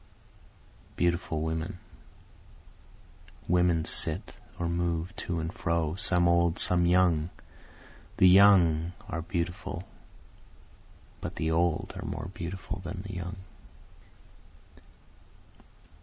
Beautiful 0.95 1.41
Women 1.43 1.77
Women 3.47 3.85
sit 3.85 4.33
or 4.57 4.67
move 4.67 5.15
to 5.27 5.39
and 5.39 5.53
fro, 5.53 5.93
some 5.93 6.27
old, 6.27 6.57
some 6.57 6.87
young, 6.87 7.29
The 8.17 8.27
young 8.27 8.93
are 9.07 9.21
beautiful 9.21 9.83
but 11.21 11.35
the 11.35 11.51
old 11.51 11.93
are 11.95 12.03
more 12.05 12.31
beautiful 12.33 12.79
than 12.79 13.03
the 13.03 13.13
young. 13.13 13.35